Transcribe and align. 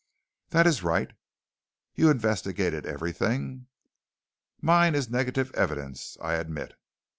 "That 0.49 0.65
is 0.65 0.81
right." 0.81 1.11
"You've 1.93 2.09
investigated 2.09 2.87
everything?" 2.87 3.67
"Mine 4.59 4.95
is 4.95 5.11
negative 5.11 5.51
evidence, 5.53 6.17
I 6.19 6.33
admit. 6.37 6.73